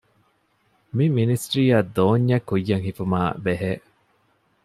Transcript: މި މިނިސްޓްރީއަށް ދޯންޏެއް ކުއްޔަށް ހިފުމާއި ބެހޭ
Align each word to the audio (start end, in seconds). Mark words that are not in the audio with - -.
މި 0.95 1.05
މިނިސްޓްރީއަށް 1.15 1.91
ދޯންޏެއް 1.95 2.47
ކުއްޔަށް 2.49 2.85
ހިފުމާއި 2.87 3.35
ބެހޭ 3.45 3.71